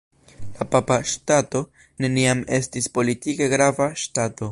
[0.59, 1.61] La Papa Ŝtato
[2.05, 4.49] neniam estis politike grava ŝtato.